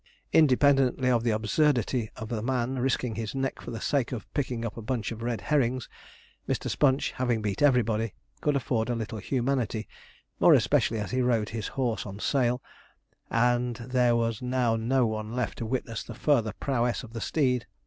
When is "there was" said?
13.75-14.41